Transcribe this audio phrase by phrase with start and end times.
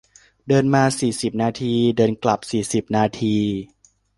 [0.47, 3.35] เดินมาสี่สิบนาที เดินกลับสี่สิบนาที